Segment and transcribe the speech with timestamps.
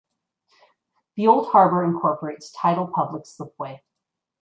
[1.15, 3.83] The Old Harbour incorporates tidal public slipway.